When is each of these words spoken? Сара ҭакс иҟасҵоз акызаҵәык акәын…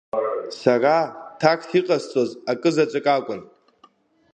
Сара 0.59 0.95
ҭакс 1.39 1.69
иҟасҵоз 1.79 2.31
акызаҵәык 2.51 3.07
акәын… 3.15 3.41